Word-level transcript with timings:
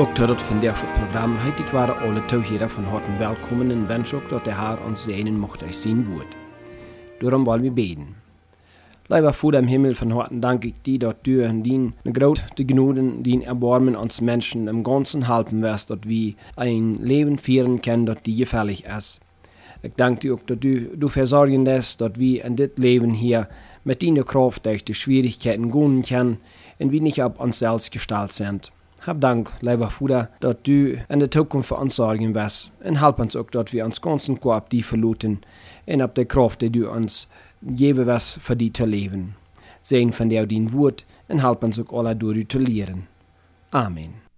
Ook 0.00 0.14
tot 0.14 0.28
het 0.28 0.42
vandaagse 0.42 0.84
programma 0.84 1.40
heet 1.40 1.58
ik 1.58 1.66
waren 1.66 1.98
alle 1.98 2.24
toegeren 2.24 2.70
van 2.70 2.84
harte 2.84 3.16
welkom 3.18 3.70
en 3.70 3.86
wens 3.86 4.14
ook 4.14 4.28
dat 4.28 4.44
de 4.44 4.50
Haar 4.50 4.78
ons 4.86 5.02
zegen 5.02 5.38
mocht 5.38 5.60
hij 5.60 5.72
zien 5.72 6.06
woord. 6.06 6.36
Daarom 7.18 7.44
willen 7.44 7.62
we 7.62 7.70
beden. 7.70 8.06
Lieber 9.06 9.34
Vater 9.34 9.58
im 9.58 9.66
Himmel, 9.66 9.94
von 9.94 10.12
Herzen 10.16 10.40
danke 10.40 10.66
ich 10.66 10.74
dir, 10.82 10.98
dass 10.98 11.14
du 11.22 11.42
in 11.42 11.62
den 11.62 11.94
großen 12.12 12.66
Gnuden, 12.66 13.22
den 13.22 13.42
Erbarmen 13.42 13.96
uns 13.96 14.20
Menschen 14.20 14.68
im 14.68 14.82
Ganzen 14.82 15.28
halten 15.28 15.60
wirst, 15.62 15.90
dass 15.90 15.98
wir 16.02 16.34
ein 16.56 16.98
Leben 17.02 17.38
führen 17.38 17.80
können, 17.80 18.06
das 18.06 18.22
dir 18.22 18.36
gefällig 18.36 18.84
ist. 18.98 19.20
Ich 19.82 19.92
danke 19.96 20.20
dir 20.20 20.34
auch, 20.34 20.42
dass 20.46 20.58
du, 20.60 20.96
du 20.96 21.08
versorgen 21.08 21.64
lässt, 21.64 22.00
dass 22.00 22.12
wir 22.14 22.44
in 22.44 22.56
dit 22.56 22.78
Leben 22.78 23.12
hier 23.12 23.48
mit 23.84 24.02
deiner 24.02 24.24
Kraft 24.24 24.64
durch 24.64 24.82
die 24.82 24.94
Schwierigkeiten 24.94 25.70
gehen 25.70 26.02
können 26.02 26.38
und 26.78 26.90
wir 26.90 27.02
nicht 27.02 27.22
auf 27.22 27.38
uns 27.38 27.58
selbst 27.58 27.92
gestellt 27.92 28.32
sind. 28.32 28.72
Hab 29.06 29.20
Dank, 29.20 29.50
lieber 29.62 29.88
Vater, 29.88 30.28
dass 30.40 30.56
du 30.62 30.98
in 31.08 31.20
der 31.20 31.30
Zukunft 31.30 31.68
für 31.68 31.76
uns 31.76 31.96
sorgen 31.96 32.34
wirst. 32.34 32.70
Und 32.84 33.00
help 33.00 33.18
uns 33.18 33.34
auch, 33.34 33.50
dass 33.50 33.72
wir 33.72 33.84
uns 33.86 34.00
ganz 34.02 34.28
und 34.28 34.44
auf 34.44 34.68
die 34.68 34.82
verluten 34.82 35.40
und 35.86 36.02
auf 36.02 36.12
die 36.12 36.26
Kraft, 36.26 36.60
die 36.60 36.70
du 36.70 36.90
uns 36.90 37.26
geben 37.62 38.06
wirst, 38.06 38.40
für 38.40 38.56
die 38.56 38.72
zu 38.72 38.84
leben. 38.84 39.36
Sehen 39.80 40.12
von 40.12 40.28
dir 40.28 40.46
dein 40.46 40.72
Wort 40.74 41.06
und 41.28 41.42
help 41.42 41.64
uns 41.64 41.80
auch 41.80 41.98
alle 41.98 42.14
durch 42.14 42.46
zu 42.48 42.58
lehren. 42.58 43.06
Amen. 43.70 44.29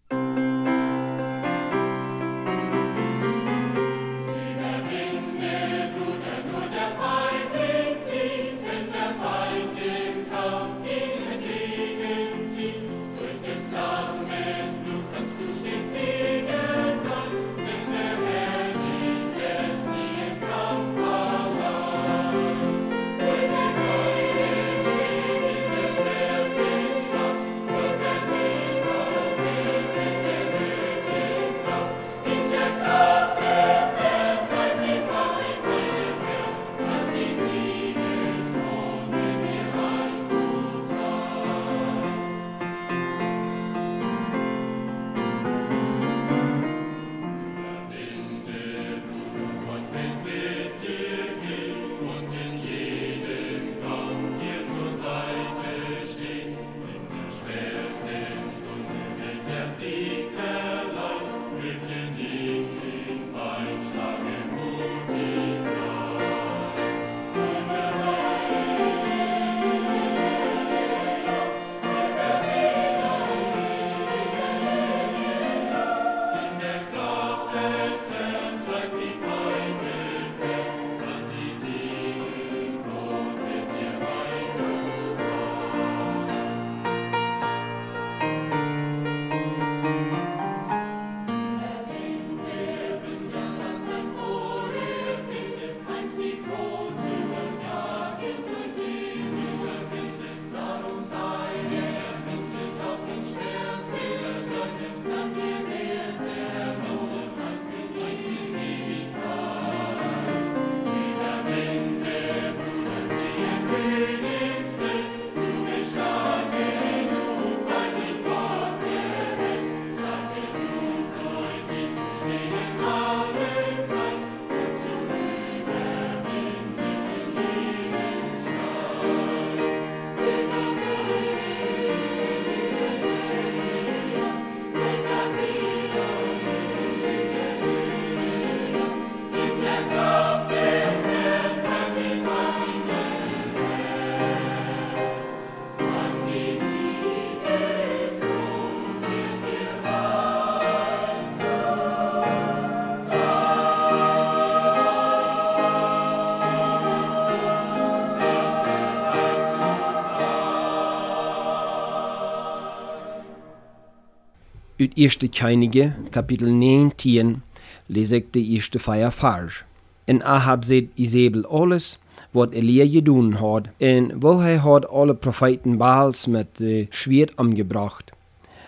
Uit 164.82 164.94
1. 164.94 165.31
Könige, 165.31 165.94
Kapitel 166.10 166.48
19, 166.48 167.43
lese 167.87 168.15
ik 168.15 168.32
de 168.32 168.43
eerste 168.43 168.78
vijf 168.78 169.15
vers. 169.15 169.65
En 170.04 170.22
Ahab 170.22 170.65
zegt 170.65 170.84
Isabel 170.94 171.44
alles 171.44 171.98
wat 172.31 172.53
Elia 172.53 172.87
gedaan 172.87 173.32
had, 173.32 173.69
en 173.76 174.21
wo 174.21 174.38
hij 174.38 174.56
had 174.56 174.88
alle 174.88 175.15
profeten 175.15 175.76
Baals 175.76 176.26
met 176.26 176.47
de 176.56 176.87
Schwert 176.88 177.32
umgebracht. 177.38 178.12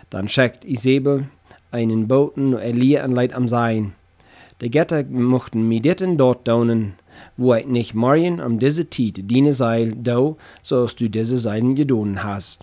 Dann 0.08 0.28
schickt 0.28 0.64
Isabel 0.64 1.20
einen 1.70 2.06
Boten 2.06 2.48
naar 2.48 2.60
Elia 2.60 3.02
en 3.02 3.12
leidt 3.12 3.32
am 3.32 3.48
sein. 3.48 3.94
De 4.56 4.68
Götter 4.68 5.04
mochten 5.10 5.68
mediten 5.68 6.16
dort 6.16 6.44
daunen, 6.44 6.94
wo 7.34 7.54
ich 7.54 7.66
nicht 7.66 7.94
morgen 7.94 8.40
um 8.40 8.58
diese 8.58 8.88
Zeit 8.88 9.20
diene 9.28 9.52
Seil 9.52 9.92
do, 9.96 10.36
als 10.70 10.94
du 10.94 11.08
diese 11.08 11.38
Seiden 11.38 11.76
gedaan 11.76 12.16
hast. 12.16 12.58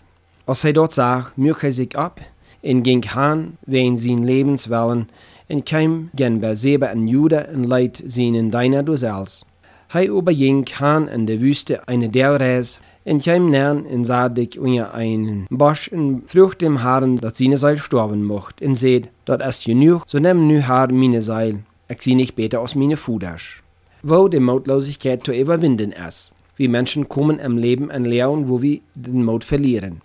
Als 0.45 0.61
hij 0.61 0.71
dort 0.71 0.97
möcht 1.35 1.61
hij 1.61 1.71
sich 1.71 1.95
ab, 1.95 2.19
en 2.61 2.83
ging 2.83 3.05
han 3.05 3.57
wegen 3.59 3.97
zijn 3.97 4.25
levenswellen 4.25 5.09
en 5.47 5.63
kwam 5.63 6.09
gen 6.15 6.39
Berseba 6.39 6.87
en 6.87 7.07
Juda 7.07 7.45
en 7.45 7.67
leid 7.67 8.01
zijn 8.05 8.49
deiner 8.49 8.85
du 8.85 8.97
zelfs. 8.97 9.45
Hij 9.87 10.07
überging 10.07 10.69
han 10.69 11.09
in 11.09 11.25
de 11.25 11.39
Wüste 11.39 11.81
eine 11.85 12.09
Derreis 12.09 12.79
en 13.03 13.19
kwam 13.19 13.49
nern 13.49 13.85
en 13.85 14.05
sah 14.05 14.29
dich 14.29 14.59
unter 14.59 14.93
einen 14.93 15.45
Bosch 15.49 15.91
en 15.91 16.21
frucht 16.25 16.61
dem 16.61 16.77
Haaren, 16.83 17.17
dat 17.17 17.35
seine 17.35 17.57
Seil 17.57 17.77
sterben 17.77 18.23
mocht, 18.23 18.61
en 18.61 18.75
seht, 18.75 19.09
dat 19.25 19.41
ist 19.41 19.63
genug, 19.63 20.03
so 20.07 20.19
nimm 20.19 20.47
nu 20.47 20.61
haar 20.61 20.93
mine 20.93 21.21
Seil, 21.21 21.63
ich 21.87 22.01
sie 22.01 22.15
nicht 22.15 22.35
beter 22.35 22.59
aus 22.61 22.75
mine 22.75 22.97
Fudersch. 22.97 23.63
Wo 24.03 24.27
die 24.27 24.39
Mautlosigkeit 24.39 25.25
zu 25.25 25.31
überwinden 25.31 25.91
ist. 26.07 26.31
Wie 26.55 26.67
Menschen 26.67 27.07
kommen 27.09 27.39
im 27.39 27.57
Leben 27.57 27.91
an 27.91 28.05
Lehren, 28.05 28.47
wo 28.47 28.61
wir 28.61 28.79
den 28.95 29.23
Mut 29.23 29.43
verlieren. 29.43 30.01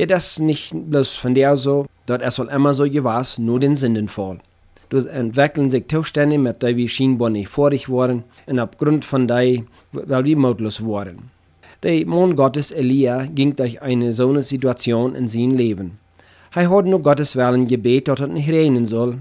Der 0.00 0.06
das 0.06 0.38
nicht 0.38 0.72
bloß 0.72 1.16
von 1.16 1.34
der 1.34 1.58
so, 1.58 1.84
dort 2.06 2.22
es 2.22 2.36
soll 2.36 2.48
immer 2.48 2.72
so 2.72 2.84
gewesen, 2.84 3.44
nur 3.44 3.60
den 3.60 3.76
Sinnen 3.76 4.08
voll. 4.08 4.38
Du 4.88 4.96
entwickeln 4.96 5.70
sich 5.70 5.88
Zustände, 5.88 6.38
mit 6.38 6.62
denen 6.62 6.78
wir 6.78 6.88
scheinbar 6.88 7.28
nicht 7.28 7.50
vorig 7.50 7.90
waren, 7.90 8.24
und 8.46 8.58
aufgrund 8.60 9.04
von 9.04 9.28
der, 9.28 9.62
weil 9.92 10.24
wir 10.24 10.38
mutlos 10.38 10.82
waren. 10.86 11.30
Der 11.82 12.06
Mann 12.06 12.34
Gottes 12.34 12.70
Elia 12.70 13.26
ging 13.26 13.54
durch 13.56 13.82
eine 13.82 14.14
so 14.14 14.30
eine 14.30 14.40
Situation 14.42 15.14
in 15.14 15.28
sein 15.28 15.50
Leben. 15.50 15.98
Er 16.54 16.70
hat 16.70 16.86
nur 16.86 17.02
Gottes 17.02 17.36
Willen 17.36 17.68
gebet, 17.68 18.08
dass 18.08 18.20
es 18.20 18.28
nicht 18.28 18.48
regnen 18.48 18.86
soll, 18.86 19.18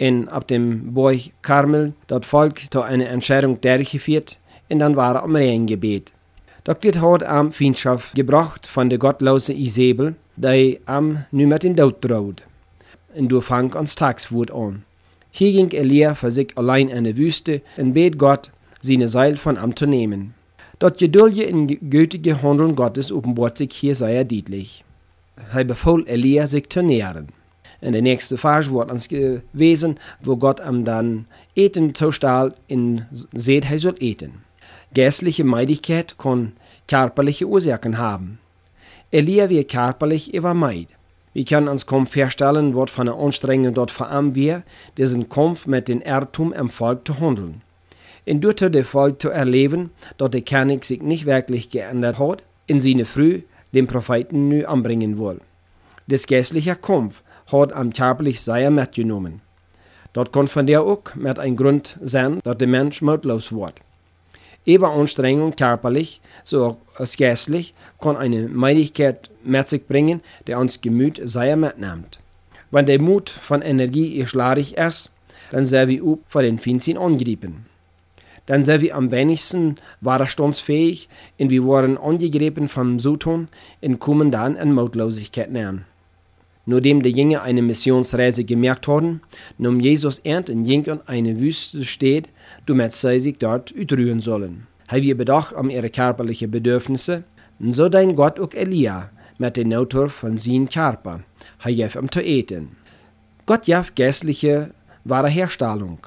und 0.00 0.28
ab 0.28 0.48
dem 0.48 0.94
Berg 0.94 1.30
Karmel 1.42 1.92
das 2.06 2.24
Volk 2.24 2.72
zu 2.72 2.80
einer 2.80 3.10
Entscheidung 3.10 3.60
durchgeführt, 3.60 4.38
und 4.70 4.78
dann 4.78 4.96
war 4.96 5.14
er 5.14 5.24
am 5.24 5.36
Regengebet. 5.36 6.10
Doch 6.64 6.74
dit 6.74 7.02
hat 7.02 7.22
am 7.24 7.52
Feindschaft 7.52 8.14
gebracht 8.14 8.66
von 8.66 8.88
der 8.88 8.98
gottlosen 8.98 9.58
Isabel, 9.58 10.14
die 10.36 10.80
am 10.86 11.24
nu 11.30 11.46
met 11.46 11.62
den 11.62 11.76
Tod 11.76 12.04
droht. 12.04 12.42
und 13.14 13.28
du 13.28 13.40
fang 13.40 13.74
ans 13.74 13.94
Tagswut 13.94 14.50
an. 14.50 14.84
Hier 15.30 15.52
ging 15.52 15.70
Elia 15.70 16.14
für 16.14 16.30
sich 16.30 16.56
allein 16.56 16.88
in 16.88 17.04
der 17.04 17.16
Wüste 17.16 17.62
und 17.76 17.94
bet 17.94 18.18
Gott, 18.18 18.50
seine 18.80 19.08
Seil 19.08 19.36
von 19.36 19.56
am 19.56 19.76
zu 19.76 19.86
nehmen. 19.86 20.34
Dat 20.78 20.98
geduldige 20.98 21.46
en 21.46 21.68
gütige 21.68 22.42
Handeln 22.42 22.74
Gottes 22.74 23.12
offenbart 23.12 23.58
sich 23.58 23.72
hier 23.72 23.94
sehr 23.94 24.24
deutlich. 24.24 24.84
Er 25.54 25.64
befahl 25.64 26.04
Elia, 26.06 26.46
sich 26.46 26.68
zu 26.68 26.82
nähren. 26.82 27.28
In 27.80 27.92
der 27.92 28.02
nächsten 28.02 28.36
Vers 28.36 28.70
wird 28.70 28.90
uns 28.90 29.08
gewesen, 29.08 29.98
wo 30.20 30.36
Gott 30.36 30.60
ihm 30.60 30.84
dann 30.84 31.26
Eten 31.54 31.94
zustellt 31.94 32.54
und 32.68 33.06
seht, 33.32 33.70
er 33.70 33.78
soll 33.78 33.94
eten. 34.00 34.42
Geistliche 34.94 35.44
Meidigkeit 35.44 36.18
kann 36.18 36.52
körperliche 36.88 37.46
Ursachen 37.46 37.98
haben. 37.98 38.38
Elia 39.14 39.50
wird 39.50 39.70
körperlich 39.70 40.32
übermeid. 40.32 40.88
Wir 41.34 41.44
können 41.44 41.68
uns 41.68 41.84
kaum 41.84 42.06
vorstellen, 42.06 42.74
was 42.74 42.90
von 42.90 43.04
der 43.04 43.16
Anstrengung 43.16 43.74
dort 43.74 43.90
verarmt 43.90 44.34
wird, 44.34 44.62
diesen 44.96 45.28
Kampf 45.28 45.66
mit 45.66 45.88
dem 45.88 46.00
Irrtum 46.00 46.54
im 46.54 46.70
Volk 46.70 47.06
zu 47.06 47.20
handeln. 47.20 47.60
In 48.24 48.40
durch 48.40 48.56
der 48.56 48.84
Volk 48.86 49.20
zu 49.20 49.28
erleben, 49.28 49.90
dass 50.16 50.30
der 50.30 50.40
König 50.40 50.86
sich 50.86 51.02
nicht 51.02 51.26
wirklich 51.26 51.68
geändert 51.68 52.18
hat, 52.18 52.42
in 52.66 52.80
seine 52.80 53.04
Früh 53.04 53.42
den 53.74 53.86
Propheten 53.86 54.48
nu 54.48 54.64
anbringen 54.64 55.18
will. 55.18 55.40
Das 56.08 56.26
geistliche 56.26 56.76
Kampf 56.76 57.22
hat 57.52 57.74
am 57.74 57.92
körperlich 57.92 58.40
sehr 58.40 58.70
mitgenommen. 58.70 59.42
Dort 60.14 60.34
der 60.56 60.82
auch 60.82 61.02
mit 61.16 61.38
ein 61.38 61.56
Grund 61.56 61.98
sein, 62.00 62.40
dass 62.44 62.56
der 62.56 62.68
Mensch 62.68 63.02
mutlos 63.02 63.52
wird. 63.52 63.74
Über 64.64 64.92
Anstrengung 64.92 65.56
körperlich, 65.56 66.20
so 66.44 66.76
als 66.96 67.16
geistlich, 67.16 67.74
kann 68.00 68.16
eine 68.16 68.48
Meidigkeit 68.48 69.30
mit 69.42 69.68
sich 69.68 69.86
bringen, 69.86 70.20
die 70.46 70.54
uns 70.54 70.80
Gemüt 70.80 71.20
sehr 71.24 71.56
mitnimmt. 71.56 72.20
Wenn 72.70 72.86
der 72.86 73.00
Mut 73.00 73.28
von 73.28 73.60
Energie 73.60 74.20
erschlarig 74.20 74.76
ist, 74.76 75.10
dann 75.50 75.66
sind 75.66 75.88
wir 75.88 76.02
up 76.04 76.20
vor 76.28 76.42
den 76.42 76.58
Finzin 76.58 76.96
angegriffen 76.96 77.66
dann 78.46 78.64
sind 78.64 78.80
wir 78.82 78.96
am 78.96 79.10
wenigsten 79.10 79.76
widerstandsfähig 80.00 81.08
und 81.38 81.50
wir 81.50 81.64
wurden 81.64 81.96
angegriffen 81.96 82.68
vom 82.68 82.98
Suton 82.98 83.48
und 83.80 83.98
kommen 84.00 84.30
dann 84.30 84.56
in 84.56 84.74
Mutlosigkeit 84.74 85.50
näher. 85.50 85.78
Nachdem 86.64 87.02
die 87.02 87.10
Jünger 87.10 87.42
eine 87.42 87.60
Missionsreise 87.60 88.44
gemerkt 88.44 88.86
hatten, 88.86 89.20
nahm 89.58 89.80
Jesus 89.80 90.20
ernt 90.20 90.48
in 90.48 90.64
Jüngern 90.64 91.00
eine 91.06 91.40
Wüste 91.40 91.84
steht, 91.84 92.28
damit 92.66 92.92
sie 92.92 93.20
sich 93.20 93.38
dort 93.38 93.74
utrühren 93.76 94.20
sollen. 94.20 94.68
Haben 94.86 95.02
wir 95.02 95.16
bedacht 95.16 95.54
um 95.54 95.70
ihre 95.70 95.90
körperlichen 95.90 96.50
Bedürfnisse, 96.50 97.24
so 97.58 97.88
dein 97.88 98.14
Gott 98.14 98.38
auch 98.38 98.54
Elia 98.54 99.10
mit 99.38 99.56
der 99.56 99.64
Natur 99.64 100.08
von 100.08 100.36
seinem 100.36 100.68
Körper, 100.68 101.20
er 101.62 101.70
jef 101.70 101.96
um 101.96 102.10
zu 102.10 102.20
eten. 102.20 102.76
Gott 103.44 103.66
jef 103.66 103.94
geistliche 103.94 104.70
Wiederherstellung. 105.04 105.98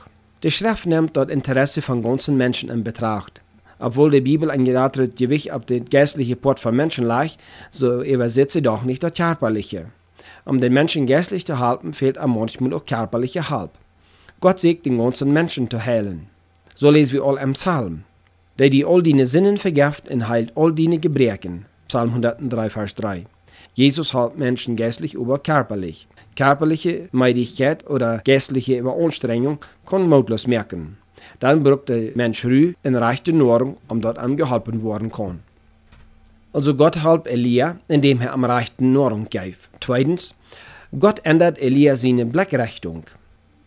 Die 0.44 0.52
Schrift 0.52 0.86
nimmt 0.86 1.18
das 1.18 1.30
Interesse 1.30 1.82
von 1.82 2.02
ganzen 2.02 2.38
Menschen 2.38 2.70
in 2.70 2.84
Betracht. 2.84 3.42
Obwohl 3.78 4.12
die 4.12 4.22
Bibel 4.22 4.50
ein 4.50 4.64
geraderes 4.64 5.16
Gewicht 5.16 5.52
auf 5.52 5.66
den 5.66 5.86
geistlichen 5.86 6.38
Port 6.38 6.62
von 6.62 6.74
Menschen 6.76 7.04
leicht, 7.04 7.40
so 7.72 8.02
übersetzt 8.04 8.54
sie 8.54 8.62
doch 8.62 8.84
nicht 8.84 9.04
das 9.04 9.14
körperliche. 9.14 9.88
Um 10.46 10.60
den 10.60 10.74
Menschen 10.74 11.08
geistlich 11.08 11.46
zu 11.46 11.60
halten, 11.60 11.94
fehlt 11.94 12.18
am 12.18 12.36
manchmal 12.36 12.74
auch 12.74 12.86
körperliche 12.86 13.50
Halb. 13.50 13.72
Gott 14.40 14.60
sägt 14.60 14.86
den 14.86 14.98
ganzen 14.98 15.32
Menschen 15.34 15.70
zu 15.70 15.84
heilen. 15.84 16.28
So 16.76 16.92
lesen 16.92 17.14
wir 17.14 17.24
all 17.24 17.38
im 17.38 17.54
Psalm. 17.54 18.04
Der 18.60 18.70
die 18.70 18.86
all 18.86 19.04
deine 19.04 19.26
Sinnen 19.26 19.58
vergift 19.58 20.10
und 20.10 20.28
heilt 20.28 20.54
all 20.56 20.74
deine 20.74 21.00
Gebrechen. 21.00 21.66
Psalm 21.88 22.10
103, 22.10 22.70
Vers 22.70 22.96
3. 22.96 23.26
Jesus 23.74 24.14
hält 24.14 24.38
Menschen 24.38 24.76
geistlich 24.76 25.14
über 25.14 25.40
körperlich. 25.40 26.08
Körperliche 26.36 27.10
Meidigkeit 27.12 27.90
oder 27.90 28.22
geistliche 28.24 28.78
Überanstrengung 28.78 29.60
kann 29.86 30.08
mutlos 30.08 30.48
merken. 30.48 30.98
Dann 31.40 31.64
braucht 31.64 31.90
der 31.90 32.12
Mensch 32.16 32.46
Ruhe 32.46 32.76
in 32.84 32.96
rechte 32.96 33.34
Nahrung, 33.34 33.78
um 33.88 34.02
dort 34.02 34.18
am 34.18 34.38
geholfen 34.38 34.84
werden 34.84 35.12
kann. 35.12 35.40
Also 36.56 36.74
Gott 36.74 37.04
halb 37.04 37.28
Elia, 37.28 37.80
indem 37.90 38.22
er 38.22 38.32
am 38.32 38.46
rechten 38.46 38.94
Nahrung 38.94 39.28
gab. 39.30 39.56
Zweitens, 39.82 40.34
Gott 40.98 41.20
ändert 41.26 41.60
Elia 41.60 41.98
seine 41.98 42.26
Blickrichtung. 42.26 43.04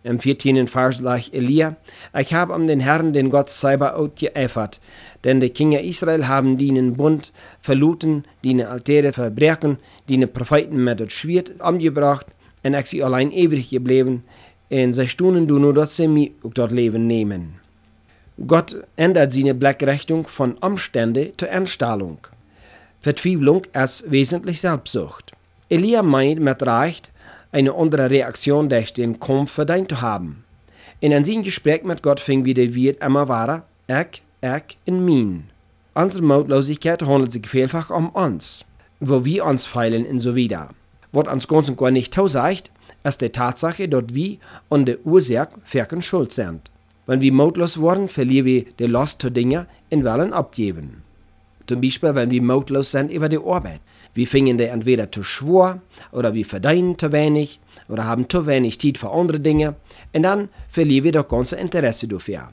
Im 0.04 0.18
14. 0.18 0.66
Vers 0.68 0.96
sagt 0.96 1.34
Elia, 1.34 1.76
ich 2.18 2.32
habe 2.32 2.54
um 2.54 2.66
den 2.66 2.80
Herrn, 2.80 3.12
den 3.12 3.28
Gott 3.28 3.50
Zebaoth, 3.50 4.16
geeifert, 4.16 4.80
denn 5.22 5.38
die 5.38 5.50
Kinder 5.50 5.82
Israel 5.82 6.28
haben 6.28 6.56
den 6.56 6.94
Bund 6.94 7.30
verluten, 7.60 8.24
die 8.42 8.64
Altäre 8.64 9.12
verbrechen, 9.12 9.76
die 10.08 10.24
Propheten 10.24 10.82
mit 10.82 10.98
dem 10.98 11.10
Schwert 11.10 11.60
umgebracht, 11.60 12.28
und 12.62 12.72
ich 12.72 12.86
sie 12.86 13.04
allein 13.04 13.32
ewig 13.32 13.68
geblieben, 13.68 14.24
und 14.70 14.94
sie 14.94 15.08
stunden 15.08 15.46
du 15.46 15.58
nur, 15.58 15.84
sie 15.84 16.08
mich 16.08 16.32
auch 16.42 16.54
dort 16.54 16.72
Leben 16.72 17.06
nehmen. 17.06 17.56
Gott 18.46 18.76
ändert 18.96 19.30
seine 19.30 19.54
Blickrichtung 19.54 20.26
von 20.26 20.54
Umstände 20.54 21.34
zur 21.36 21.50
Entstellung. 21.50 22.16
Verzweiflung 23.00 23.62
ist 23.72 24.10
wesentlich 24.10 24.60
Selbstsucht. 24.60 25.32
Elia 25.68 26.02
meint 26.02 26.40
mit 26.40 26.62
Recht, 26.62 27.12
eine 27.52 27.72
andere 27.72 28.10
Reaktion 28.10 28.68
durch 28.68 28.92
den 28.92 29.20
Kampf 29.20 29.52
verdient 29.52 29.90
zu 29.90 30.00
haben. 30.00 30.44
In 31.00 31.14
einem 31.14 31.44
Gespräch 31.44 31.84
mit 31.84 32.02
Gott 32.02 32.18
fing 32.18 32.44
wieder 32.44 32.74
wird 32.74 33.02
immer 33.02 33.28
wahrer, 33.28 33.64
ich, 33.86 34.22
ich 34.42 34.78
in 34.84 35.04
min. 35.04 35.44
Unsere 35.94 36.24
Mutlosigkeit 36.24 37.02
handelt 37.02 37.30
sich 37.30 37.46
vielfach 37.48 37.90
um 37.90 38.08
uns, 38.10 38.64
wo 38.98 39.24
wir 39.24 39.44
uns 39.44 39.64
feilen 39.64 40.04
und 40.04 40.18
so 40.18 40.34
wieder. 40.34 40.70
Was 41.12 41.28
uns 41.28 41.46
ganz 41.46 41.68
und 41.68 41.78
gar 41.78 41.92
nicht 41.92 42.14
sagt, 42.14 42.72
ist 43.04 43.20
die 43.20 43.30
Tatsache, 43.30 43.88
dass 43.88 44.12
wir 44.12 44.38
an 44.70 44.86
der 44.86 45.06
Ursache 45.06 45.50
verken 45.64 46.02
schuld 46.02 46.32
sind. 46.32 46.70
Wenn 47.06 47.20
wir 47.20 47.32
mutlos 47.32 47.80
werden, 47.80 48.08
verlieren 48.08 48.46
wir 48.46 48.64
die 48.78 48.86
Lust 48.86 49.22
zu 49.22 49.30
Dingen 49.30 49.66
und 49.90 50.04
wollen 50.04 50.32
abgeben. 50.32 51.04
Zum 51.68 51.82
Beispiel, 51.82 52.14
wenn 52.14 52.30
wir 52.30 52.42
mutlos 52.42 52.92
sind 52.92 53.10
über 53.10 53.28
die 53.28 53.38
Arbeit. 53.38 53.80
Wir 54.14 54.26
fingen 54.26 54.56
die 54.56 54.64
entweder 54.64 55.12
zu 55.12 55.22
schwor 55.22 55.82
oder 56.12 56.32
wir 56.32 56.46
verdienen 56.46 56.98
zu 56.98 57.12
wenig 57.12 57.60
oder 57.88 58.04
haben 58.04 58.28
zu 58.28 58.46
wenig 58.46 58.80
Zeit 58.80 58.96
für 58.96 59.10
andere 59.10 59.38
Dinge 59.38 59.76
und 60.14 60.22
dann 60.22 60.48
verlieren 60.70 61.04
wir 61.04 61.12
das 61.12 61.28
ganze 61.28 61.56
Interesse 61.56 62.08
dafür. 62.08 62.48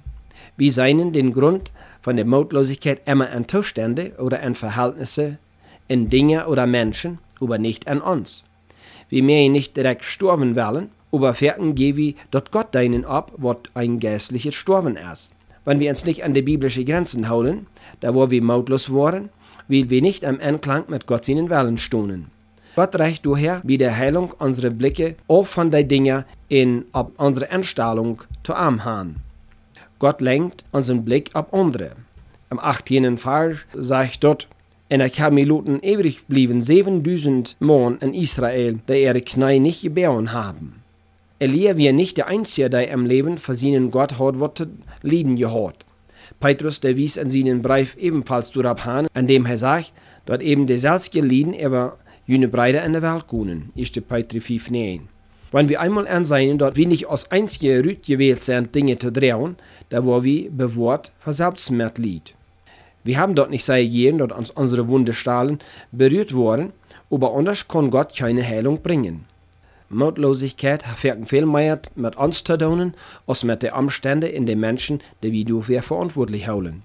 Wir 0.57 0.71
seien 0.71 1.13
den 1.13 1.33
Grund 1.33 1.71
von 2.01 2.17
der 2.17 2.25
Mutlosigkeit 2.25 3.01
immer 3.05 3.29
an 3.31 3.47
Zustände 3.47 4.13
oder 4.19 4.41
an 4.41 4.55
Verhältnisse, 4.55 5.37
in 5.87 6.09
Dinge 6.09 6.47
oder 6.47 6.67
Menschen, 6.67 7.19
aber 7.39 7.57
nicht 7.57 7.87
an 7.87 8.01
uns. 8.01 8.43
Wir 9.09 9.23
mehr 9.23 9.49
nicht 9.49 9.77
direkt 9.77 10.03
sterben 10.03 10.55
wollen, 10.55 10.89
aber 11.11 11.33
verken 11.33 11.75
gehen 11.75 11.95
wir 11.95 12.13
dort 12.31 12.51
Gott 12.51 12.75
deinen 12.75 13.05
ab, 13.05 13.31
was 13.37 13.57
ein 13.75 13.99
geistliches 13.99 14.55
Sterben 14.55 14.97
ist. 14.97 15.34
Wenn 15.65 15.79
wir 15.79 15.89
uns 15.89 16.05
nicht 16.05 16.23
an 16.23 16.33
die 16.33 16.43
biblischen 16.43 16.85
Grenzen 16.85 17.27
halten, 17.27 17.67
da 17.99 18.13
wo 18.13 18.29
wir 18.29 18.41
mautlos 18.41 18.93
waren, 18.93 19.29
will 19.67 19.89
wir 19.89 20.01
nicht 20.01 20.23
am 20.23 20.39
Einklang 20.39 20.85
mit 20.87 21.07
Gott 21.07 21.25
seinen 21.25 21.49
Willen 21.49 21.77
stohnen. 21.77 22.27
Gott 22.75 22.95
reicht 22.99 23.25
daher 23.25 23.61
wie 23.63 23.77
der 23.77 23.97
Heilung 23.97 24.31
unsere 24.37 24.69
Blicke 24.69 25.15
auf 25.27 25.49
von 25.49 25.71
den 25.71 25.87
Dingen 25.87 26.25
in 26.49 26.85
ab 26.91 27.11
unsere 27.17 27.49
Entstellung 27.49 28.21
zu 28.43 28.53
haben. 28.55 29.15
Gott 29.97 30.21
lenkt 30.21 30.65
unseren 30.71 31.03
Blick 31.03 31.33
auf 31.33 31.53
andere. 31.53 31.91
Am 32.49 32.59
18. 32.59 33.17
Vers 33.17 33.59
sagt 33.73 34.23
dort, 34.23 34.47
en 34.89 35.01
er 35.01 35.09
Kameloten 35.09 35.81
ewig 35.81 36.27
blieben 36.27 36.61
7000 36.61 37.55
Mann 37.59 37.97
in 38.01 38.13
Israel, 38.13 38.79
die 38.87 39.03
ihre 39.03 39.21
Knie 39.21 39.59
nicht 39.59 39.81
gebären 39.81 40.31
haben. 40.31 40.84
Elia 41.37 41.77
war 41.77 41.91
nicht 41.91 42.15
der 42.15 42.27
Einzige, 42.27 42.69
der 42.69 42.89
im 42.89 43.05
Leben 43.05 43.37
für 43.37 43.55
seinen 43.55 43.91
Gott 43.91 44.19
hat 44.19 44.39
was 44.39 44.53
zu 44.53 44.67
leiden 45.01 45.35
gehabt. 45.35 45.85
Petrus, 46.39 46.79
der 46.79 46.95
wies 46.95 47.17
in 47.17 47.29
seinen 47.29 47.61
Brief 47.61 47.97
ebenfalls 47.97 48.51
darauf 48.51 48.87
an, 48.87 49.07
an 49.13 49.27
dem 49.27 49.45
er 49.45 49.57
sagt, 49.57 49.91
dass 50.25 50.39
eben 50.39 50.65
die 50.65 50.77
selbst 50.77 51.13
Lieden 51.13 51.53
über 51.53 51.97
jene 52.25 52.47
Breite 52.47 52.77
in 52.79 52.93
der 52.93 53.01
Welt 53.01 53.27
können. 53.27 53.71
1. 53.77 53.91
Petrus 53.91 54.45
5, 54.45 54.71
9. 54.71 55.09
Wenn 55.51 55.69
wir 55.69 55.81
einmal 55.81 56.07
ansehen, 56.07 56.57
dass 56.57 56.77
wir 56.77 56.87
nicht 56.87 57.07
als 57.07 57.29
einzige 57.31 57.83
Rüt 57.83 58.05
gewählt 58.05 58.41
sind, 58.41 58.73
Dinge 58.73 58.97
zu 58.97 59.11
drehen, 59.11 59.57
da 59.89 60.03
wo 60.05 60.23
wir 60.23 60.49
bewahrt 60.49 61.11
für 61.19 61.33
Selbstmitleid. 61.33 62.33
Wir 63.03 63.19
haben 63.19 63.35
dort 63.35 63.51
nicht 63.51 63.65
sehr 63.65 63.83
jeden, 63.83 64.17
dass 64.19 64.31
uns 64.31 64.51
unsere 64.51 64.87
Wundestahlen 64.87 65.59
berührt 65.91 66.33
wurden, 66.33 66.71
aber 67.11 67.35
anders 67.35 67.67
kann 67.67 67.91
Gott 67.91 68.15
keine 68.17 68.43
Heilung 68.45 68.81
bringen. 68.81 69.25
Mutlosigkeit 69.89 70.85
hat 70.87 70.97
viel 70.97 71.45
mit 71.95 72.17
uns 72.17 72.43
zu 72.43 72.57
tun, 72.57 72.93
als 73.27 73.43
mit 73.43 73.63
den 73.63 73.73
Umständen 73.73 74.29
in 74.29 74.45
den 74.45 74.59
Menschen, 74.59 75.01
die 75.21 75.31
wir 75.31 75.45
dafür 75.45 75.83
verantwortlich 75.83 76.47
halten. 76.47 76.83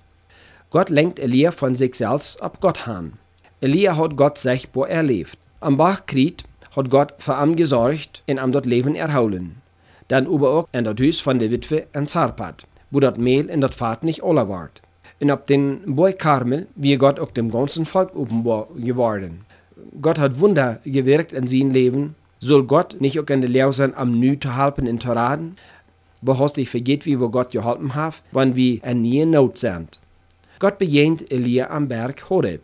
Gott 0.70 0.88
lenkt 0.88 1.18
Elia 1.18 1.50
von 1.50 1.74
sich 1.74 1.94
selbst 1.96 2.40
ab 2.40 2.58
Gott 2.60 2.86
an. 2.86 3.14
Elia 3.60 3.96
hat 3.96 4.16
Gott 4.16 4.38
sichtbar 4.38 4.88
erlebt. 4.88 5.36
Am 5.60 5.76
Bachkrieg 5.76 6.44
hat 6.76 6.90
Gott 6.90 7.14
für 7.18 7.34
ihn 7.42 7.56
gesorgt 7.56 8.22
und 8.28 8.38
ihm 8.38 8.52
das 8.52 8.64
Leben 8.64 8.94
erholen. 8.94 9.56
Dann 10.08 10.26
aber 10.26 10.50
auch 10.50 10.68
in 10.72 10.84
das 10.84 10.96
Haus 11.00 11.20
von 11.20 11.38
der 11.38 11.50
Witwe 11.50 11.86
in 11.92 12.06
Zarpat, 12.06 12.66
wo 12.90 13.00
das 13.00 13.18
Mehl 13.18 13.50
in 13.50 13.60
das 13.60 13.74
Fahrt 13.74 14.04
nicht 14.04 14.22
alle 14.22 14.48
ward. 14.48 14.80
Und 15.20 15.30
ab 15.30 15.46
den 15.46 15.96
Boy 15.96 16.12
Karmel, 16.12 16.66
wie 16.76 16.96
Gott 16.96 17.20
auch 17.20 17.30
dem 17.30 17.50
ganzen 17.50 17.84
Volk 17.84 18.14
offenbar 18.14 18.68
geworden. 18.76 19.44
Gott 20.00 20.18
hat 20.18 20.40
Wunder 20.40 20.80
gewirkt 20.84 21.32
in 21.32 21.46
sein 21.46 21.70
Leben 21.70 22.14
Soll 22.42 22.64
Gott 22.64 22.96
nicht 23.00 23.20
auch 23.20 23.28
in 23.28 23.42
der 23.42 23.50
Lehre 23.50 23.74
sein, 23.74 23.94
am 23.94 24.18
Nü 24.18 24.40
zu 24.40 24.56
halten 24.56 24.86
in 24.86 24.98
Toraden? 24.98 25.56
Wo 26.22 26.38
hast 26.38 26.56
du 26.56 26.64
vergeht, 26.64 27.04
wie 27.04 27.20
wir 27.20 27.28
Gott 27.28 27.52
geholfen 27.52 27.94
hat, 27.94 28.22
wenn 28.32 28.56
wir 28.56 28.82
in 28.82 29.02
nie 29.02 29.26
Not 29.26 29.58
sind? 29.58 30.00
Gott 30.58 30.78
bejehnt 30.78 31.30
Elia 31.30 31.68
am 31.68 31.88
Berg 31.88 32.30
Horeb. 32.30 32.62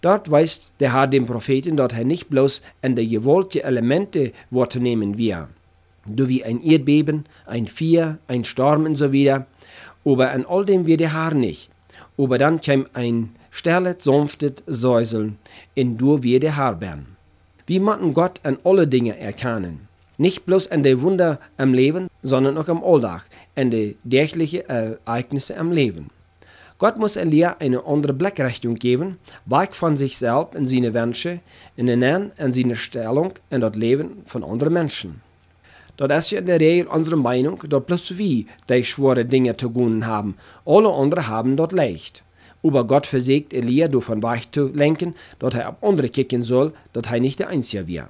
Dort 0.00 0.30
weist 0.30 0.72
der 0.80 0.94
Herr 0.94 1.06
dem 1.06 1.26
Propheten, 1.26 1.76
dass 1.76 1.92
er 1.92 2.04
nicht 2.04 2.30
bloß 2.30 2.62
an 2.80 2.96
die 2.96 3.06
gewollte 3.06 3.62
Elemente 3.62 4.32
wahrnehmen 4.50 5.18
wir, 5.18 5.48
du 6.06 6.26
wie 6.28 6.42
ein 6.42 6.62
Erdbeben, 6.62 7.26
ein 7.44 7.66
Vier, 7.66 8.18
ein 8.28 8.44
Sturm 8.44 8.86
und 8.86 8.94
so 8.94 9.12
wieder, 9.12 9.46
aber 10.06 10.30
an 10.30 10.46
all 10.46 10.64
dem 10.64 10.86
wird 10.86 11.00
der 11.00 11.12
Herr 11.12 11.34
nicht. 11.34 11.68
Aber 12.16 12.38
dann 12.38 12.62
käm 12.62 12.86
ein 12.94 13.34
sterlet, 13.50 14.00
sanftet 14.00 14.62
Säuseln, 14.66 15.36
in 15.74 15.98
du 15.98 16.22
wir 16.22 16.40
der 16.40 16.56
Herr 16.56 16.74
bern. 16.74 17.17
Wir 17.68 17.82
müssen 17.82 18.14
Gott 18.14 18.40
an 18.44 18.56
alle 18.64 18.86
Dinge 18.86 19.18
erkennen. 19.18 19.88
Nicht 20.16 20.46
bloß 20.46 20.70
an 20.70 20.82
die 20.82 21.02
Wunder 21.02 21.38
am 21.58 21.74
Leben, 21.74 22.08
sondern 22.22 22.56
auch 22.56 22.68
am 22.68 22.82
Alltag, 22.82 23.26
an 23.56 23.70
die 23.70 23.98
täglichen 24.08 24.66
Ereignisse 24.66 25.54
am 25.54 25.70
Leben. 25.70 26.08
Gott 26.78 26.96
muss 26.96 27.16
Elia 27.16 27.56
eine 27.58 27.84
andere 27.84 28.14
Blickrichtung 28.14 28.76
geben, 28.76 29.18
weg 29.44 29.74
von 29.74 29.98
sich 29.98 30.16
selbst 30.16 30.56
und 30.56 30.64
seine 30.64 30.94
Wünsche, 30.94 31.40
in 31.76 31.88
den 31.88 31.98
Nähen 31.98 32.32
an 32.38 32.52
seine 32.52 32.74
Stellung 32.74 33.34
in 33.50 33.60
das 33.60 33.74
Leben 33.74 34.22
von 34.24 34.42
anderen 34.42 34.72
Menschen. 34.72 35.20
Dat 35.98 36.10
ist 36.10 36.30
ja 36.30 36.38
in 36.38 36.46
der 36.46 36.60
Regel 36.60 36.86
unsere 36.86 37.18
Meinung, 37.18 37.62
dass 37.68 37.84
bloß 37.84 38.16
wir 38.16 38.46
die 38.70 38.82
schwere 38.82 39.26
Dinge 39.26 39.54
zu 39.58 39.68
tun 39.68 40.06
haben. 40.06 40.36
Alle 40.64 40.90
anderen 40.90 41.28
haben 41.28 41.54
dort 41.54 41.72
leicht. 41.72 42.22
Aber 42.62 42.84
Gott 42.84 43.06
versägt 43.06 43.52
Elia 43.52 43.88
davon 43.88 44.20
lenken, 44.74 45.14
dass 45.38 45.54
er 45.54 45.70
auf 45.70 45.82
andere 45.82 46.08
kicken 46.08 46.42
soll, 46.42 46.72
dass 46.92 47.10
er 47.10 47.20
nicht 47.20 47.38
der 47.38 47.48
Einzige 47.48 47.86
wäre. 47.86 48.08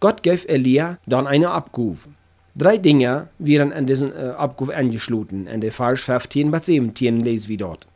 Gott 0.00 0.22
gab 0.22 0.48
Elia 0.48 0.98
dann 1.06 1.26
eine 1.26 1.50
Abgabe. 1.50 1.98
Drei 2.54 2.76
Dinge 2.76 3.28
werden 3.38 3.72
in 3.72 3.86
diesen 3.86 4.12
äh, 4.12 4.34
Abgabe 4.36 4.76
angeschlossen. 4.76 5.46
In 5.46 5.60
der 5.60 5.72
Vers 5.72 6.02
15 6.02 6.50
bis 6.50 6.66
17 6.66 7.20
lesen 7.20 7.48
wir 7.48 7.56
dort. 7.56 7.86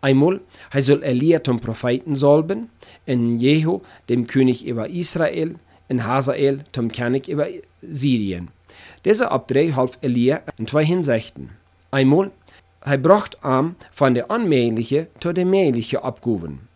Einmal, 0.00 0.40
er 0.70 0.82
soll 0.82 1.02
Elia 1.02 1.42
zum 1.42 1.60
Propheten 1.60 2.14
salben, 2.14 2.70
in 3.04 3.38
Jehu, 3.38 3.80
dem 4.08 4.26
König 4.26 4.64
über 4.64 4.88
Israel, 4.88 5.56
in 5.88 6.06
Hazael, 6.06 6.64
zum 6.72 6.90
König 6.90 7.28
über 7.28 7.46
Syrien. 7.82 8.48
Dieser 9.04 9.32
Abdreh 9.32 9.72
half 9.72 9.98
Elia 10.02 10.42
in 10.58 10.66
zwei 10.66 10.84
Hinsichten. 10.84 11.50
Einmal, 11.90 12.30
er 12.86 12.98
brachte 12.98 13.36
am 13.42 13.74
von 13.92 14.14
der 14.14 14.30
unmählichen 14.30 15.08
zu 15.20 15.32
der 15.32 15.44
mählichen 15.44 15.98
Abgaben. 15.98 16.68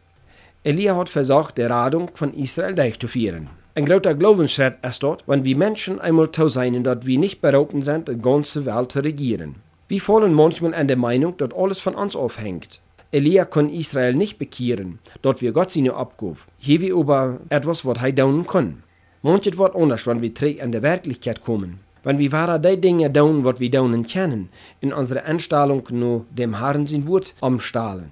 Elia 0.65 0.97
hat 0.97 1.09
versucht, 1.09 1.57
die 1.57 1.63
Radung 1.63 2.11
von 2.15 2.35
Israel 2.35 2.75
durchzuführen. 2.75 3.49
Ein 3.77 3.87
großer 3.87 4.17
Glaubensschritt 4.17 4.75
ist 4.83 5.05
dort, 5.05 5.23
wenn 5.29 5.45
wir 5.45 5.57
Menschen 5.57 6.01
einmal 6.01 6.33
zu 6.33 6.49
sein, 6.49 6.83
dass 6.83 7.07
wir 7.07 7.17
nicht 7.17 7.41
berufen 7.41 7.83
sind, 7.83 8.09
die 8.09 8.19
ganze 8.19 8.67
Welt 8.67 8.91
zu 8.91 8.99
regieren. 8.99 9.55
Wir 9.87 10.01
fallen 10.01 10.35
manchmal 10.35 10.75
an 10.75 10.89
der 10.89 10.97
Meinung, 10.97 11.37
dass 11.37 11.55
alles 11.55 11.81
von 11.81 11.95
uns 11.95 12.17
aufhängt. 12.17 12.81
Elia 13.13 13.45
kann 13.45 13.71
Israel 13.71 14.15
nicht 14.15 14.39
bekehren, 14.39 14.99
dort 15.23 15.41
wir 15.41 15.53
Gott 15.53 15.71
seine 15.71 15.95
abgab. 15.95 16.39
Hier 16.59 16.81
wir 16.81 16.95
über 16.95 17.39
etwas, 17.51 17.87
was 17.87 18.03
er 18.03 18.11
daunen 18.11 18.47
kann. 18.49 18.83
Manches 19.23 19.57
wird 19.57 19.77
anders, 19.77 20.09
wenn 20.09 20.23
wir 20.23 20.35
zurück 20.35 20.61
an 20.61 20.73
der 20.73 20.83
Wirklichkeit 20.83 21.45
kommen. 21.45 21.79
Wenn 22.03 22.19
wir 22.19 22.33
wahre 22.33 22.59
die 22.59 22.81
Dinge 22.81 23.11
daunen, 23.11 23.45
was 23.45 23.61
wir 23.61 23.71
daunen 23.71 24.07
kennen, 24.07 24.49
in 24.81 24.93
unserer 24.93 25.27
Anstellung 25.27 25.83
nur 25.91 26.25
dem 26.31 26.59
Herrn 26.59 26.87
sein 26.87 27.07
Wort 27.07 27.35
umstahlen. 27.41 28.11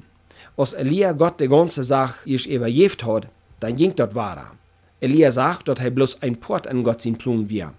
Als 0.56 0.74
Elia 0.74 1.12
Gott 1.12 1.40
die 1.40 1.48
ganze 1.48 1.84
Sache 1.84 2.28
ist 2.28 2.46
übergeben 2.46 3.06
hat, 3.06 3.28
dann 3.60 3.76
ging 3.76 3.94
dort 3.94 4.14
wahrer. 4.14 4.50
Elia 5.00 5.30
sagt, 5.30 5.68
dass 5.68 5.80
er 5.80 5.90
bloß 5.90 6.22
ein 6.22 6.36
Port 6.36 6.66
an 6.66 6.82
Gott 6.82 7.00
sein 7.00 7.16
Plun 7.16 7.48
wir. 7.48 7.72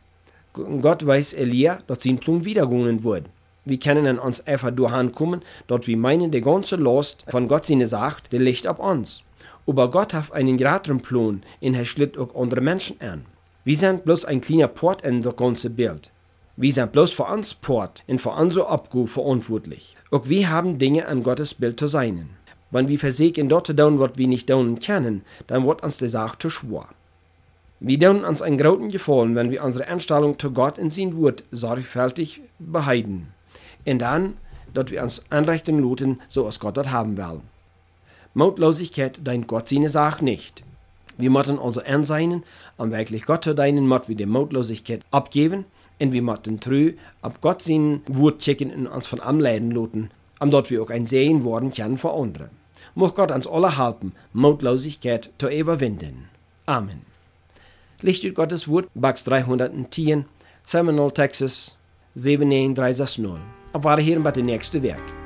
Gott 0.53 1.05
weiß 1.05 1.33
Elia, 1.33 1.79
dass 1.87 2.03
sein 2.03 2.17
Plun 2.17 2.45
wiedergegangen 2.45 3.03
wird. 3.03 3.25
Wir 3.65 3.77
können 3.77 4.07
an 4.07 4.17
uns 4.19 4.45
einfach 4.47 4.71
durchkommen, 4.71 5.41
dort 5.67 5.85
wir 5.87 5.97
meinen, 5.97 6.31
die 6.31 6.41
ganze 6.41 6.75
Last 6.77 7.25
von 7.27 7.47
Gott 7.47 7.65
seine 7.65 7.85
sagt, 7.85 8.31
der 8.33 8.39
liegt 8.39 8.65
auf 8.65 8.79
uns. 8.79 9.21
Aber 9.67 9.91
Gott 9.91 10.13
hat 10.13 10.31
einen 10.31 10.57
graderen 10.57 11.01
Plan, 11.01 11.43
und 11.61 11.75
er 11.75 11.85
schlitt 11.85 12.17
auch 12.17 12.33
andere 12.35 12.61
Menschen 12.61 12.99
an. 12.99 13.25
Wir 13.65 13.77
sind 13.77 14.05
bloß 14.05 14.23
ein 14.25 14.39
kleiner 14.39 14.69
Port 14.69 15.01
in 15.01 15.21
das 15.21 15.35
ganze 15.35 15.69
Bild. 15.69 16.11
Wir 16.55 16.71
sind 16.71 16.93
bloß 16.93 17.11
für 17.11 17.25
uns 17.25 17.53
Port 17.53 18.03
und 18.07 18.21
für 18.21 18.31
unsere 18.31 18.67
Abgabe 18.67 19.07
verantwortlich. 19.07 19.97
Auch 20.11 20.29
wir 20.29 20.49
haben 20.49 20.79
Dinge 20.79 21.07
an 21.07 21.23
Gottes 21.23 21.53
Bild 21.53 21.79
zu 21.79 21.87
sein. 21.87 22.29
Wenn 22.71 22.87
wir 22.87 22.99
versägen, 22.99 23.49
dort 23.49 23.67
zu 23.67 23.73
tun, 23.73 23.99
was 23.99 24.11
wir 24.15 24.27
nicht 24.27 24.47
tun 24.47 24.79
können, 24.79 25.23
dann 25.47 25.65
wird 25.65 25.83
uns 25.83 25.97
die 25.97 26.07
Sache 26.07 26.37
zu 26.37 26.49
schwer. 26.49 26.87
Wir 27.81 27.99
tun 27.99 28.23
uns 28.23 28.41
einen 28.41 28.57
großen 28.57 28.89
Gefallen, 28.89 29.35
wenn 29.35 29.51
wir 29.51 29.63
unsere 29.63 29.87
Einstellung 29.87 30.39
zu 30.39 30.51
Gott 30.51 30.77
in 30.77 30.89
sein 30.89 31.17
Wort 31.17 31.43
sorgfältig 31.51 32.41
behalten. 32.59 33.33
Und 33.85 33.99
dann, 33.99 34.35
dass 34.73 34.91
wir 34.91 35.03
uns 35.03 35.23
anrichten 35.29 35.81
lassen, 35.81 36.21
so 36.27 36.45
als 36.45 36.59
Gott 36.59 36.77
das 36.77 36.91
haben 36.91 37.17
will. 37.17 37.41
Mutlosigkeit 38.33 39.19
deint 39.23 39.47
Gott 39.47 39.67
seine 39.67 39.89
Sache 39.89 40.23
nicht. 40.23 40.63
Wir 41.19 41.29
müssen 41.29 41.59
unser 41.59 41.85
Ansein, 41.85 42.43
um 42.77 42.91
wirklich 42.91 43.25
Gott 43.25 43.43
zu 43.43 43.53
deinen, 43.53 43.89
müssen 43.89 44.07
wir 44.07 44.15
die 44.15 44.25
Mutlosigkeit 44.25 45.01
abgeben 45.11 45.65
und 45.99 46.13
wir 46.13 46.21
müssen 46.21 46.61
treu 46.61 46.93
ab 47.21 47.39
Gott 47.41 47.61
sein 47.61 48.01
Wort 48.07 48.39
checken 48.39 48.71
und 48.73 48.87
uns 48.87 49.05
von 49.05 49.19
Amleiden 49.19 49.71
lassen, 49.71 50.11
um 50.39 50.49
dort 50.49 50.71
wir 50.71 50.81
auch 50.81 50.89
ein 50.89 51.05
Sehen 51.05 51.43
worden 51.43 51.73
können 51.73 51.97
für 51.97 52.13
andere. 52.13 52.49
Muss 52.95 53.13
Gott 53.15 53.31
uns 53.31 53.47
alle 53.47 53.77
helfen, 53.77 54.13
Mutlosigkeit 54.31 55.29
zu 55.37 55.49
überwinden. 55.49 56.29
Amen. 56.65 57.01
Licht 57.99 58.23
ut 58.23 58.35
Gottes 58.35 58.69
Wort, 58.69 58.87
Bax 58.95 59.25
310, 59.25 60.23
Seminole, 60.63 61.13
Texas 61.13 61.75
71360. 62.15 63.25
Auf 63.73 63.83
Wiederhören 63.83 64.23
bei 64.23 64.31
dem 64.31 64.45
nächsten 64.45 64.81
Werk. 64.83 65.18